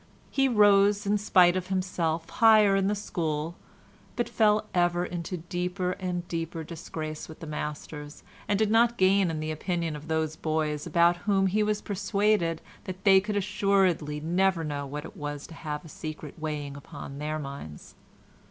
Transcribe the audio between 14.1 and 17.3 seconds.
never know what it was to have a secret weighing upon